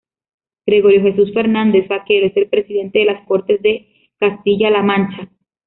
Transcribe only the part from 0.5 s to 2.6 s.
Gregorio Jesús Fernández Vaquero es el